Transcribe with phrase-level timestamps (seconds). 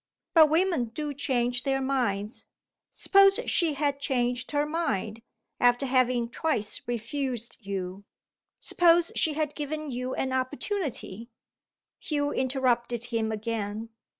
[0.33, 2.47] But women do change their minds.
[2.89, 5.21] Suppose she had changed her mind,
[5.59, 8.03] after having twice refused you?
[8.59, 11.29] Suppose she had given you an opportunity"
[11.99, 13.89] Hugh interrupted him again.